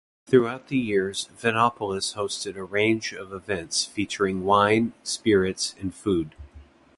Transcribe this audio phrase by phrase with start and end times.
[0.25, 6.33] Throughout the year, Vinopolis hosted a range of events featuring wine, spirits and food.